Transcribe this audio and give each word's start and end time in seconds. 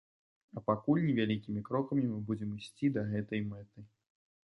А 0.59 0.61
пакуль 0.69 1.01
невялікімі 1.09 1.61
крокамі 1.67 2.05
мы 2.13 2.17
будзем 2.31 2.57
ісці 2.61 2.91
да 2.97 3.05
гэтай 3.11 3.45
мэты. 3.51 3.85